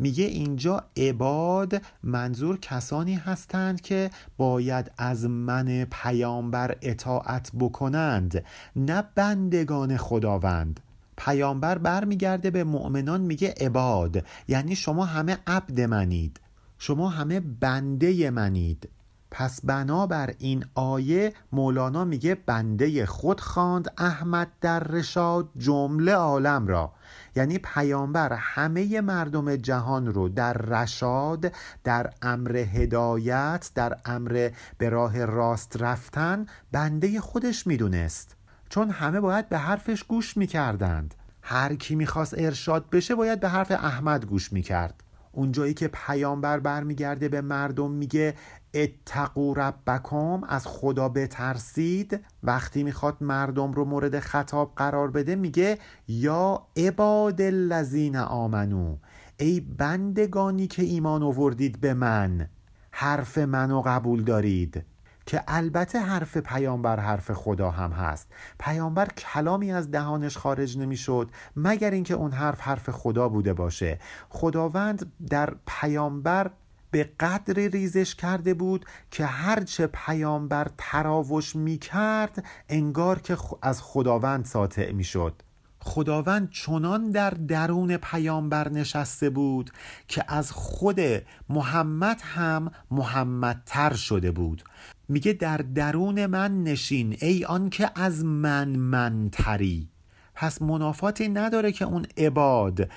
میگه 0.00 0.24
اینجا 0.24 0.84
عباد 0.96 1.82
منظور 2.02 2.58
کسانی 2.58 3.14
هستند 3.14 3.80
که 3.80 4.10
باید 4.36 4.90
از 4.98 5.24
من 5.24 5.84
پیامبر 5.84 6.76
اطاعت 6.82 7.50
بکنند 7.60 8.44
نه 8.76 9.04
بندگان 9.14 9.96
خداوند. 9.96 10.80
پیامبر 11.16 11.78
برمیگرده 11.78 12.50
به 12.50 12.64
مؤمنان 12.64 13.20
میگه 13.20 13.54
عباد 13.60 14.24
یعنی 14.48 14.76
شما 14.76 15.04
همه 15.04 15.38
عبد 15.46 15.80
منید 15.80 16.40
شما 16.78 17.08
همه 17.08 17.40
بنده 17.40 18.30
منید. 18.30 18.88
پس 19.30 19.60
بنابر 19.64 20.34
این 20.38 20.64
آیه 20.74 21.32
مولانا 21.52 22.04
میگه 22.04 22.34
بنده 22.34 23.06
خود 23.06 23.40
خواند 23.40 23.92
احمد 23.98 24.48
در 24.60 24.80
رشاد 24.80 25.48
جمله 25.56 26.12
عالم 26.12 26.66
را. 26.66 26.92
یعنی 27.36 27.58
پیامبر 27.58 28.32
همه 28.32 29.00
مردم 29.00 29.56
جهان 29.56 30.06
رو 30.06 30.28
در 30.28 30.52
رشاد 30.52 31.52
در 31.84 32.10
امر 32.22 32.56
هدایت 32.56 33.70
در 33.74 33.96
امر 34.04 34.50
به 34.78 34.88
راه 34.88 35.24
راست 35.24 35.76
رفتن 35.82 36.46
بنده 36.72 37.20
خودش 37.20 37.66
می‌دونست. 37.66 38.36
چون 38.68 38.90
همه 38.90 39.20
باید 39.20 39.48
به 39.48 39.58
حرفش 39.58 40.04
گوش 40.04 40.36
می‌کردند. 40.36 41.14
هر 41.42 41.74
کی 41.74 41.94
می‌خواست 41.94 42.34
ارشاد 42.38 42.90
بشه 42.90 43.14
باید 43.14 43.40
به 43.40 43.48
حرف 43.48 43.70
احمد 43.70 44.26
گوش 44.26 44.52
می‌کرد. 44.52 45.02
اونجایی 45.32 45.74
که 45.74 45.88
پیامبر 45.88 46.60
برمیگرده 46.60 47.28
به 47.28 47.40
مردم 47.40 47.90
میگه 47.90 48.34
اتقو 48.74 49.54
ربکم 49.54 50.44
از 50.44 50.66
خدا 50.66 51.08
بترسید. 51.08 52.24
وقتی 52.42 52.82
می‌خواد 52.82 53.16
مردم 53.20 53.72
رو 53.72 53.84
مورد 53.84 54.20
خطاب 54.20 54.72
قرار 54.76 55.10
بده 55.10 55.36
میگه 55.36 55.78
یا 56.08 56.66
عباد 56.76 57.40
الذین 57.40 58.16
آمنو 58.16 58.96
ای 59.38 59.60
بندگانی 59.60 60.66
که 60.66 60.82
ایمان 60.82 61.22
آوردید 61.22 61.80
به 61.80 61.94
من 61.94 62.48
حرف 62.90 63.38
منو 63.38 63.82
قبول 63.86 64.22
دارید. 64.22 64.84
که 65.26 65.42
البته 65.48 65.98
حرف 65.98 66.36
پیامبر 66.36 67.00
حرف 67.00 67.32
خدا 67.32 67.70
هم 67.70 67.92
هست. 67.92 68.28
پیامبر 68.58 69.06
کلامی 69.06 69.72
از 69.72 69.90
دهانش 69.90 70.36
خارج 70.36 70.78
نمی‌شد 70.78 71.30
مگر 71.56 71.90
اینکه 71.90 72.14
اون 72.14 72.32
حرف 72.32 72.60
حرف 72.60 72.90
خدا 72.90 73.28
بوده 73.28 73.54
باشه. 73.54 73.98
خداوند 74.28 75.12
در 75.30 75.54
پیامبر 75.66 76.50
به 76.90 77.10
قدر 77.20 77.54
ریزش 77.54 78.14
کرده 78.14 78.54
بود 78.54 78.86
که 79.10 79.26
هرچه 79.26 79.86
پیامبر 79.86 80.66
تراوش 80.78 81.56
می 81.56 81.78
کرد 81.78 82.44
انگار 82.68 83.18
که 83.18 83.36
از 83.62 83.82
خداوند 83.82 84.44
ساطع 84.44 84.92
می 84.92 85.04
شد 85.04 85.42
خداوند 85.82 86.50
چنان 86.50 87.10
در 87.10 87.30
درون 87.30 87.96
پیامبر 87.96 88.68
نشسته 88.68 89.30
بود 89.30 89.70
که 90.08 90.24
از 90.28 90.52
خود 90.52 91.00
محمد 91.48 92.20
هم 92.24 92.72
محمدتر 92.90 93.94
شده 93.94 94.30
بود. 94.30 94.64
میگه 95.08 95.32
در 95.32 95.56
درون 95.56 96.26
من 96.26 96.62
نشین 96.62 97.16
ای 97.20 97.44
آن 97.44 97.70
که 97.70 97.90
از 97.94 98.24
من 98.24 98.68
منتری. 98.68 99.88
پس 100.34 100.62
منافاتی 100.62 101.28
نداره 101.28 101.72
که 101.72 101.84
اون 101.84 102.06
عباد 102.16 102.88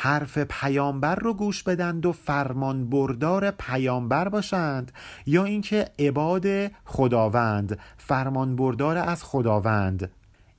حرف 0.00 0.38
پیامبر 0.38 1.14
رو 1.14 1.34
گوش 1.34 1.62
بدند 1.62 2.06
و 2.06 2.12
فرمان 2.12 2.90
بردار 2.90 3.50
پیامبر 3.50 4.28
باشند 4.28 4.92
یا 5.26 5.44
اینکه 5.44 5.90
عباد 5.98 6.46
خداوند 6.84 7.78
فرمان 7.96 8.56
بردار 8.56 8.96
از 8.96 9.24
خداوند. 9.24 10.10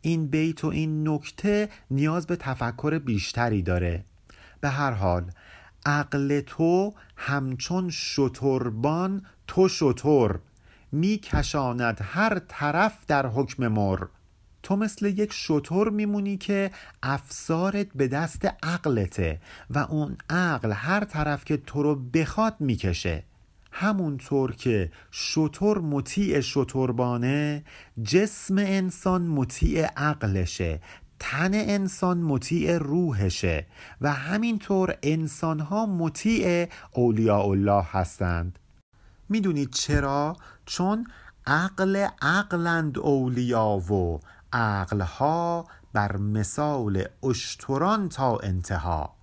این 0.02 0.28
بیت 0.28 0.64
و 0.64 0.68
این 0.68 1.10
نکته 1.10 1.70
نیاز 1.92 2.28
به 2.28 2.36
تفکر 2.36 3.00
بیشتری 3.00 3.62
داره. 3.62 4.04
به 4.62 4.70
هر 4.70 4.92
حال 4.92 5.32
عقل 5.86 6.42
تو 6.42 6.94
همچون 7.16 7.90
شتربان 7.90 9.26
تو 9.48 9.68
شتر 9.68 10.36
میکشاند 10.92 11.98
هر 12.02 12.40
طرف 12.48 13.06
در 13.08 13.28
حکم 13.28 13.68
مر. 13.68 14.00
تو 14.64 14.76
مثل 14.76 15.06
یک 15.06 15.34
شطور 15.34 15.90
میمونی 15.90 16.38
که 16.38 16.72
افسارت 17.04 17.88
به 17.96 18.08
دست 18.08 18.46
عقلته 18.64 19.42
و 19.70 19.80
اون 19.80 20.18
عقل 20.30 20.72
هر 20.72 21.04
طرف 21.04 21.46
که 21.46 21.58
تو 21.58 21.84
رو 21.84 21.96
بخواد 21.96 22.56
می‌کشه 22.60 23.24
همونطور 23.72 24.56
که 24.56 24.92
شطور 25.12 25.80
مطیع 25.80 26.40
شطوربانه 26.40 27.64
جسم 28.04 28.58
انسان 28.58 29.22
مطیع 29.22 29.86
عقلشه 29.86 30.82
تن 31.20 31.52
انسان 31.54 32.18
مطیع 32.18 32.78
روحشه 32.78 33.66
و 34.02 34.14
همینطور 34.14 34.98
انسان 35.04 35.60
ها 35.60 35.86
مطیع 35.86 36.68
اولیاء 36.92 37.50
الله 37.50 37.84
هستند 37.92 38.60
می‌دونید 39.30 39.70
چرا؟ 39.72 40.36
چون 40.66 41.08
عقل 41.48 42.08
عقلند 42.22 42.98
اولیا 42.98 43.68
و 43.68 44.20
عقلها 44.54 45.66
بر 45.94 46.18
مثال 46.18 47.06
اشتران 47.24 48.10
تا 48.10 48.38
انتها. 48.38 49.16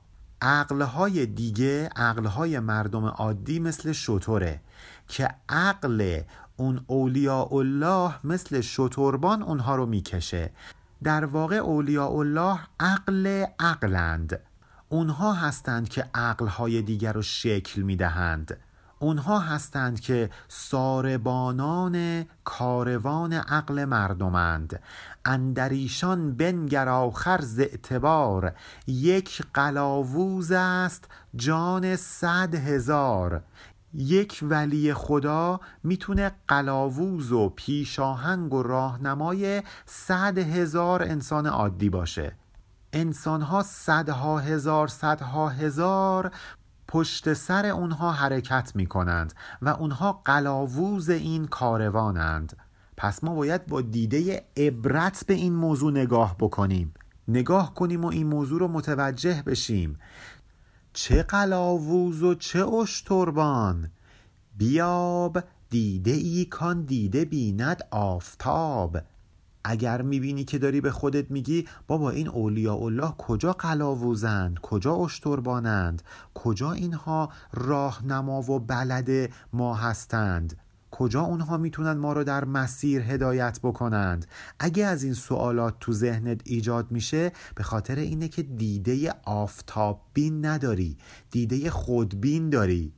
عقلهای 0.43 1.27
دیگه 1.27 1.89
عقلهای 1.97 2.59
مردم 2.59 3.05
عادی 3.05 3.59
مثل 3.59 3.93
شطوره 3.93 4.61
که 5.09 5.29
عقل 5.49 6.21
اون 6.57 6.85
اولیاء 6.87 7.55
الله 7.55 8.15
مثل 8.25 8.61
شتربان 8.61 9.43
اونها 9.43 9.77
رو 9.77 9.87
می‌کشه. 9.87 10.51
در 11.03 11.25
واقع 11.25 11.57
اولیاء 11.57 12.13
الله 12.19 12.59
عقل 12.81 13.45
عقلند. 13.61 14.41
اونها 14.89 15.33
هستند 15.33 15.89
که 15.89 16.05
عقلهای 16.15 16.83
دیگر 16.83 17.13
رو 17.13 17.23
شکل 17.23 17.83
می‌دهند. 17.83 18.59
اونها 18.99 19.39
هستند 19.39 20.01
که 20.01 20.31
ساربانان 20.49 22.27
کاروان 22.45 23.33
عقل 23.33 23.85
مردمند. 23.85 24.83
اندریشان 25.25 26.37
بنگر 26.37 26.89
آخر 26.89 27.41
ز 27.41 27.61
اعتبار. 27.61 28.53
یک 28.87 29.43
قلاووز 29.55 30.53
است 30.53 31.09
جان 31.37 31.97
صد 31.97 32.55
هزار. 32.55 33.43
یک 33.95 34.39
ولی 34.43 34.95
خدا 34.95 35.61
می‌تونه 35.85 36.33
قلاووز 36.49 37.33
و 37.33 37.49
پیشاهنگ 37.49 38.55
و 38.55 38.63
راهنمای 38.63 39.63
صد 39.87 40.39
هزار 40.39 41.03
انسان 41.03 41.47
عادی 41.47 41.91
باشه. 41.91 42.33
انسان 42.93 43.43
ها 43.43 43.63
صدها 43.63 44.39
هزار 44.39 44.89
صدها 44.89 45.49
هزار 45.49 46.31
پشت 46.89 47.33
سر 47.33 47.67
اونها 47.67 48.13
حرکت 48.13 48.73
می 48.75 48.87
کنند 48.87 49.35
و 49.63 49.69
اونها 49.69 50.13
قلاووز 50.25 51.11
این 51.11 51.47
کاروانند. 51.47 52.57
پس 52.97 53.25
ما 53.25 53.35
باید 53.35 53.67
با 53.67 53.81
دیده 53.81 54.45
عبرت 54.57 55.25
به 55.27 55.35
این 55.35 55.53
موضوع 55.53 55.93
نگاه 55.93 56.37
بکنیم. 56.39 56.95
نگاه 57.29 57.75
کنیم 57.75 58.05
و 58.05 58.09
این 58.09 58.27
موضوع 58.27 58.61
رو 58.61 58.69
متوجه 58.69 59.43
بشیم. 59.47 59.99
چه 60.93 61.23
قلاووز 61.23 62.23
و 62.23 62.35
چه 62.35 62.67
اشتربان؟ 62.67 63.91
بیاب 64.57 65.45
دیده 65.71 66.11
ای 66.11 66.45
کان 66.45 66.83
دیده 66.83 67.25
بیند 67.25 67.83
آفتاب. 67.91 68.99
اگر 69.69 70.03
می‌بینی 70.03 70.45
که 70.45 70.59
داری 70.59 70.81
به 70.81 70.91
خودت 70.91 71.31
میگی 71.31 71.69
بابا 71.87 72.11
این 72.11 72.29
اولیاء 72.29 72.85
الله 72.85 73.11
کجا 73.19 73.53
قلاووزند 73.53 74.59
کجا 74.59 74.95
اشتربانند 74.95 76.03
کجا 76.35 76.73
اینها 76.73 77.33
راهنما 77.53 78.43
و 78.43 78.59
بلد 78.59 79.31
ما 79.53 79.75
هستند 79.75 80.57
کجا 80.91 81.21
اونها 81.21 81.57
می‌تونن 81.57 81.93
ما 81.93 82.13
رو 82.13 82.25
در 82.25 82.45
مسیر 82.45 83.03
هدایت 83.03 83.61
بکنند. 83.63 84.27
اگه 84.59 84.87
از 84.87 85.03
این 85.03 85.15
سوالات 85.15 85.75
تو 85.81 85.93
ذهنت 85.93 86.41
ایجاد 86.45 86.91
میشه 86.91 87.33
به 87.55 87.63
خاطر 87.63 87.97
اینه 87.97 88.29
که 88.29 88.43
دیده 88.43 89.15
آفتاب 89.25 90.01
بین 90.15 90.47
نداری 90.47 90.97
دیده 91.31 91.71
خودبین 91.71 92.51
داری. 92.51 92.93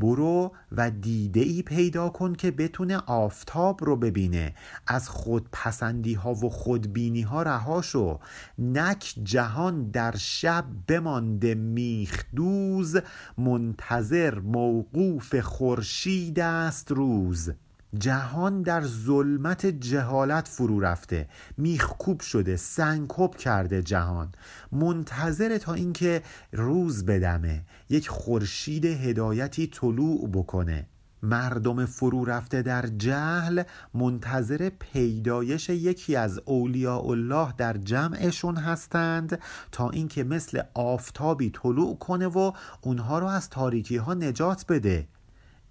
برو 0.00 0.52
و 0.72 0.90
دیده 0.90 1.40
ای 1.40 1.62
پیدا 1.62 2.08
کن 2.08 2.34
که 2.34 2.50
بتونه 2.50 2.96
آفتاب 2.96 3.84
رو 3.84 3.96
ببینه. 3.96 4.54
از 4.86 5.08
خودپسندی 5.08 6.14
ها 6.14 6.34
و 6.34 6.50
خودبینی 6.50 7.22
ها 7.22 7.42
رها 7.42 7.82
شو. 7.82 8.18
نک 8.58 9.14
جهان 9.22 9.90
در 9.90 10.16
شب 10.16 10.64
بمانده 10.86 11.54
میخدوز 11.54 12.96
منتظر 13.38 14.38
موقوف 14.38 15.40
خورشید 15.40 16.40
است 16.40 16.90
روز. 16.90 17.50
جهان 17.98 18.62
در 18.62 18.82
ظلمت 18.82 19.66
جهالت 19.66 20.48
فرو 20.48 20.80
رفته. 20.80 21.28
میخکوب 21.56 22.20
شده 22.20 22.56
سنگکوب 22.56 23.36
کرده 23.36 23.82
جهان. 23.82 24.32
منتظر 24.72 25.58
تا 25.58 25.74
اینکه 25.74 26.22
روز 26.52 27.06
بدمه 27.06 27.64
یک 27.88 28.08
خورشید 28.08 28.84
هدایتی 28.84 29.66
طلوع 29.66 30.28
بکنه. 30.28 30.86
مردم 31.22 31.86
فرو 31.86 32.24
رفته 32.24 32.62
در 32.62 32.86
جهل 32.86 33.62
منتظر 33.94 34.70
پیدایش 34.78 35.68
یکی 35.68 36.16
از 36.16 36.40
اولیاء 36.44 37.10
الله 37.10 37.54
در 37.56 37.76
جمعشون 37.76 38.56
هستند 38.56 39.38
تا 39.72 39.90
اینکه 39.90 40.24
مثل 40.24 40.62
آفتابی 40.74 41.50
طلوع 41.50 41.98
کنه 41.98 42.26
و 42.26 42.52
اونها 42.80 43.18
رو 43.18 43.26
از 43.26 43.50
تاریکی 43.50 43.96
ها 43.96 44.14
نجات 44.14 44.64
بده. 44.68 45.08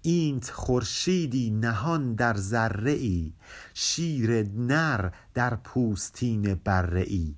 اینت 0.02 0.50
خورشیدی 0.50 1.50
نهان 1.50 2.14
در 2.14 2.36
ذره 2.36 2.92
ای 2.92 3.32
شیر 3.74 4.42
نر 4.42 5.10
در 5.34 5.54
پوستین 5.54 6.60
بره 6.64 7.04
ای. 7.06 7.34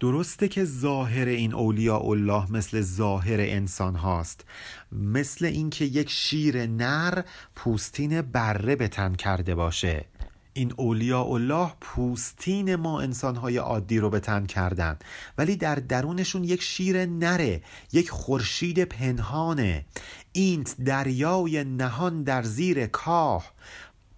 درسته 0.00 0.48
که 0.48 0.64
ظاهر 0.64 1.26
این 1.26 1.54
اولیاء 1.54 2.10
الله 2.10 2.52
مثل 2.52 2.80
ظاهر 2.80 3.40
انسان 3.40 3.94
هاست. 3.94 4.44
مثل 4.92 5.44
اینکه 5.44 5.84
یک 5.84 6.10
شیر 6.10 6.66
نر 6.66 7.22
پوستین 7.56 8.22
بره 8.22 8.76
به 8.76 8.88
تن 8.88 9.14
کرده 9.14 9.54
باشه. 9.54 10.04
این 10.52 10.72
اولیاء 10.76 11.32
الله 11.32 11.72
پوستین 11.80 12.76
ما 12.76 13.00
انسانهای 13.00 13.56
عادی 13.56 13.98
رو 13.98 14.10
به 14.10 14.20
تن 14.20 14.46
کردن. 14.46 14.98
ولی 15.38 15.56
در 15.56 15.74
درونشون 15.74 16.44
یک 16.44 16.62
شیر 16.62 17.06
نره 17.06 17.62
یک 17.92 18.10
خورشید 18.10 18.84
پنهانه. 18.84 19.84
اینت 20.32 20.76
دریای 20.84 21.64
نهان 21.64 22.22
در 22.22 22.42
زیر 22.42 22.86
کاه 22.86 23.52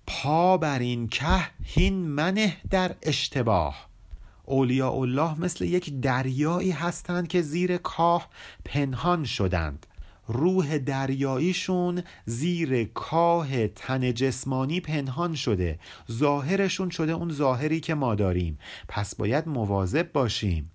پا 0.06 0.56
بر 0.56 0.78
این 0.78 1.08
که 1.08 1.46
هین 1.64 1.94
منه 1.94 2.56
در 2.70 2.94
اشتباه. 3.02 3.90
اولیاء 4.44 4.94
الله 4.94 5.40
مثل 5.40 5.64
یک 5.64 6.00
دریایی 6.00 6.70
هستند 6.70 7.28
که 7.28 7.42
زیر 7.42 7.76
کاه 7.76 8.28
پنهان 8.64 9.24
شدند. 9.24 9.86
روح 10.28 10.78
دریاییشون 10.78 12.02
زیر 12.26 12.84
کاه 12.84 13.66
تن 13.66 14.14
جسمانی 14.14 14.80
پنهان 14.80 15.34
شده. 15.34 15.78
ظاهرشون 16.12 16.90
شده 16.90 17.12
اون 17.12 17.32
ظاهری 17.32 17.80
که 17.80 17.94
ما 17.94 18.14
داریم. 18.14 18.58
پس 18.88 19.14
باید 19.14 19.48
مواظب 19.48 20.12
باشیم. 20.12 20.70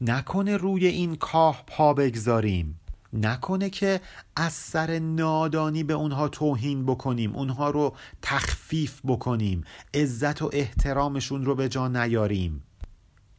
نکنه 0.00 0.56
روی 0.56 0.86
این 0.86 1.16
کاه 1.16 1.64
پا 1.66 1.94
بگذاریم. 1.94 2.79
نکنه 3.12 3.70
که 3.70 4.00
از 4.36 4.52
سر 4.52 4.98
نادانی 4.98 5.84
به 5.84 5.94
اونها 5.94 6.28
توهین 6.28 6.86
بکنیم 6.86 7.36
اونها 7.36 7.70
رو 7.70 7.96
تخفیف 8.22 9.00
بکنیم 9.06 9.64
عزت 9.94 10.42
و 10.42 10.50
احترامشون 10.52 11.44
رو 11.44 11.54
به 11.54 11.68
جا 11.68 11.88
نیاریم. 11.88 12.62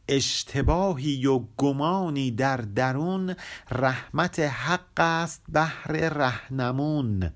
اشتباهی 0.08 1.26
و 1.26 1.40
گمانی 1.56 2.30
در 2.30 2.56
درون 2.56 3.34
رحمت 3.70 4.38
حق 4.38 5.00
است 5.00 5.42
بهر 5.48 6.08
رهنمون. 6.08 7.32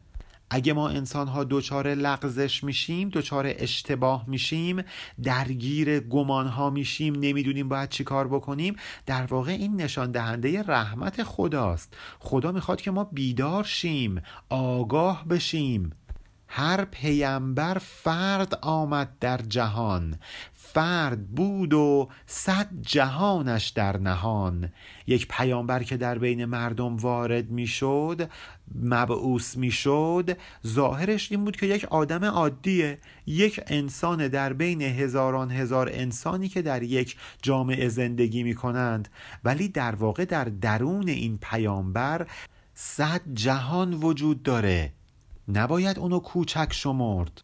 اگه 0.50 0.72
ما 0.72 0.88
انسان 0.88 1.28
ها 1.28 1.44
دچار 1.44 1.94
لغزش 1.94 2.64
میشیم 2.64 3.08
دچار 3.08 3.44
اشتباه 3.48 4.24
میشیم 4.28 4.82
درگیر 5.22 6.00
گمان 6.00 6.46
ها 6.46 6.70
میشیم 6.70 7.14
نمی‌دونیم 7.14 7.68
باید 7.68 7.88
چی 7.88 8.04
کار 8.04 8.28
بکنیم 8.28 8.76
در 9.06 9.26
واقع 9.26 9.52
این 9.52 9.80
نشان 9.80 10.10
دهنده 10.10 10.62
رحمت 10.62 11.22
خداست. 11.22 11.94
خدا 12.18 12.52
می‌خواد 12.52 12.80
که 12.80 12.90
ما 12.90 13.04
بیدار 13.04 13.64
شیم 13.64 14.22
آگاه 14.48 15.24
بشیم. 15.28 15.92
هر 16.48 16.84
پیامبر 16.84 17.78
فرد 17.78 18.58
آمد 18.62 19.18
در 19.20 19.36
جهان 19.36 20.18
فرد 20.52 21.28
بود 21.28 21.74
و 21.74 22.08
صد 22.26 22.68
جهانش 22.80 23.68
در 23.68 23.96
نهان. 23.96 24.72
یک 25.06 25.28
پیامبر 25.28 25.82
که 25.82 25.96
در 25.96 26.18
بین 26.18 26.44
مردم 26.44 26.96
وارد 26.96 27.50
می‌شد 27.50 28.30
مبعوث 28.74 29.56
می‌شد 29.56 30.38
ظاهرش 30.66 31.32
این 31.32 31.44
بود 31.44 31.56
که 31.56 31.66
یک 31.66 31.84
آدم 31.84 32.24
عادیه 32.24 32.98
یک 33.26 33.60
انسان 33.66 34.28
در 34.28 34.52
بین 34.52 34.82
هزاران 34.82 35.50
هزار 35.50 35.90
انسانی 35.92 36.48
که 36.48 36.62
در 36.62 36.82
یک 36.82 37.16
جامعه 37.42 37.88
زندگی 37.88 38.42
می 38.42 38.54
کنند 38.54 39.08
ولی 39.44 39.68
در 39.68 39.94
واقع 39.94 40.24
در 40.24 40.44
درون 40.44 41.08
این 41.08 41.38
پیامبر 41.42 42.26
صد 42.74 43.20
جهان 43.34 43.94
وجود 43.94 44.42
داره. 44.42 44.92
نباید 45.48 45.98
اونو 45.98 46.18
کوچک 46.18 46.68
شمرد. 46.70 47.42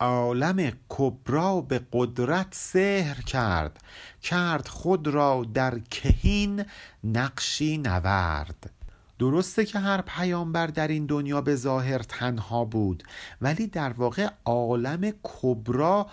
عالم 0.00 0.72
کبرا 0.88 1.60
به 1.60 1.80
قدرت 1.92 2.46
سحر 2.50 3.22
کرد 3.22 3.82
کرد 4.22 4.68
خود 4.68 5.08
را 5.08 5.46
در 5.54 5.78
کهین 5.78 6.64
نقشی 7.04 7.78
نورد. 7.78 8.70
درسته 9.18 9.64
که 9.64 9.78
هر 9.78 10.00
پیامبر 10.00 10.66
در 10.66 10.88
این 10.88 11.06
دنیا 11.06 11.40
به 11.40 11.56
ظاهر 11.56 11.98
تنها 11.98 12.64
بود 12.64 13.02
ولی 13.40 13.66
در 13.66 13.92
واقع 13.92 14.28
عالم 14.44 15.12
کبرا 15.22 16.06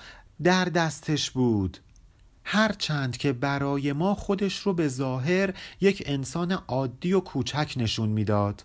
در 0.43 0.65
دستش 0.65 1.31
بود. 1.31 1.77
هرچند 2.43 3.17
که 3.17 3.33
برای 3.33 3.93
ما 3.93 4.15
خودش 4.15 4.59
رو 4.59 4.73
به 4.73 4.87
ظاهر 4.87 5.53
یک 5.81 6.03
انسان 6.05 6.51
عادی 6.51 7.13
و 7.13 7.19
کوچک 7.19 7.73
نشون 7.77 8.09
می‌داد. 8.09 8.63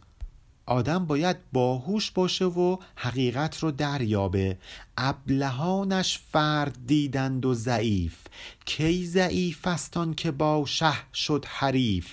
آدم 0.71 1.07
باید 1.07 1.37
باهوش 1.53 2.11
باشه 2.11 2.45
و 2.45 2.77
حقیقت 2.97 3.59
رو 3.59 3.71
دریابه. 3.71 4.59
ابلهانش 4.99 6.19
فرد 6.33 6.79
دیدند 6.87 7.47
و 7.47 7.55
ضعیف. 7.55 8.17
کی 8.65 9.07
ضعیف 9.07 9.67
استان 9.67 10.15
که 10.15 10.31
با 10.31 10.65
شه 10.67 10.93
شد 11.15 11.45
حریف؟ 11.49 12.11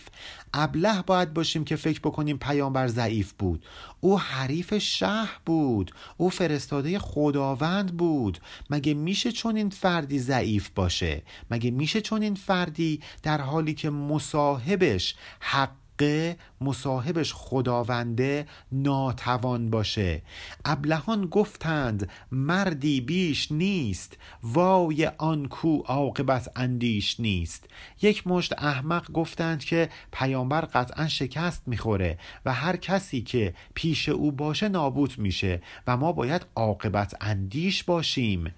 ابله 0.53 1.01
باید 1.01 1.33
باشیم 1.33 1.65
که 1.65 1.75
فکر 1.75 1.99
بکنیم 1.99 2.37
پیامبر 2.37 2.87
ضعیف 2.87 3.33
بود. 3.39 3.65
او 4.01 4.19
حریف 4.19 4.77
شه 4.77 5.25
بود. 5.45 5.91
او 6.17 6.29
فرستاده 6.29 6.99
خداوند 6.99 7.97
بود. 7.97 8.39
مگه 8.69 8.93
میشه 8.93 9.31
چون 9.31 9.55
این 9.55 9.69
فردی 9.69 10.19
ضعیف 10.19 10.69
باشه؟ 10.69 11.21
مگه 11.51 11.71
میشه 11.71 12.01
چون 12.01 12.21
این 12.21 12.35
فردی 12.35 13.01
در 13.23 13.41
حالی 13.41 13.73
که 13.73 13.89
مصاحبش 13.89 15.15
حق 15.39 15.71
حقه 15.97 16.37
مصاحبش 16.61 17.33
خداونده 17.33 18.45
ناتوان 18.71 19.69
باشه. 19.69 20.21
ابلهان 20.65 21.25
گفتند 21.25 22.09
مردی 22.31 23.01
بیش 23.01 23.51
نیست 23.51 24.17
وای 24.43 25.05
آن 25.05 25.47
کو 25.47 25.77
عاقبت 25.85 26.51
اندیش 26.55 27.19
نیست. 27.19 27.69
یک 28.01 28.27
مشت 28.27 28.53
احمق 28.57 29.11
گفتند 29.11 29.63
که 29.63 29.89
پیامبر 30.11 30.61
قطعا 30.61 31.07
شکست 31.07 31.63
می‌خوره 31.67 32.17
و 32.45 32.53
هر 32.53 32.75
کسی 32.75 33.21
که 33.21 33.53
پیش 33.73 34.09
او 34.09 34.31
باشه 34.31 34.69
نابود 34.69 35.17
میشه 35.17 35.61
و 35.87 35.97
ما 35.97 36.11
باید 36.11 36.45
عاقبت 36.55 37.15
اندیش 37.21 37.83
باشیم. 37.83 38.53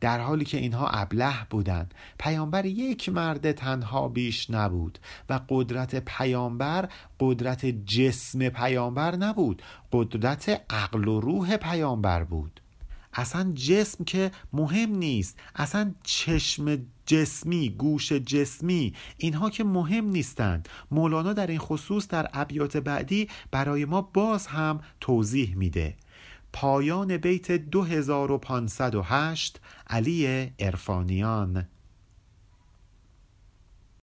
در 0.00 0.20
حالی 0.20 0.44
که 0.44 0.58
اینها 0.58 0.88
ابله 0.88 1.46
بودند. 1.50 1.94
پیامبر 2.18 2.66
یک 2.66 3.08
مرد 3.08 3.52
تنها 3.52 4.08
بیش 4.08 4.50
نبود 4.50 4.98
و 5.28 5.40
قدرت 5.48 6.04
پیامبر 6.04 6.88
قدرت 7.20 7.66
جسم 7.66 8.48
پیامبر 8.48 9.16
نبود. 9.16 9.62
قدرت 9.92 10.62
عقل 10.70 11.08
و 11.08 11.20
روح 11.20 11.56
پیامبر 11.56 12.24
بود. 12.24 12.60
اصلا 13.14 13.52
جسم 13.52 14.04
که 14.04 14.30
مهم 14.52 14.94
نیست. 14.94 15.38
اصلا 15.56 15.94
چشم 16.02 16.78
جسمی 17.06 17.70
گوش 17.70 18.12
جسمی 18.12 18.94
اینها 19.16 19.50
که 19.50 19.64
مهم 19.64 20.04
نیستند. 20.04 20.68
مولانا 20.90 21.32
در 21.32 21.46
این 21.46 21.58
خصوص 21.58 22.08
در 22.08 22.28
ابیات 22.32 22.76
بعدی 22.76 23.28
برای 23.50 23.84
ما 23.84 24.02
باز 24.02 24.46
هم 24.46 24.80
توضیح 25.00 25.56
میده. 25.56 25.96
پایان 26.52 27.16
بیت 27.16 27.50
2508 27.50 29.60
علی 29.86 30.52
ارفانیان 30.58 31.66